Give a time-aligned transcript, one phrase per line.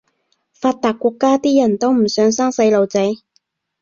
[0.53, 3.07] 發達國家啲人都唔想生細路仔